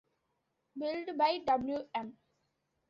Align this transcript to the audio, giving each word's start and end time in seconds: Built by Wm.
Built 0.75 1.15
by 1.15 1.43
Wm. 1.45 2.17